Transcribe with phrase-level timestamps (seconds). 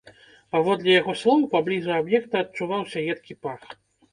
[0.55, 3.61] Паводле яго слоў, паблізу аб'екта адчуваўся едкі пах.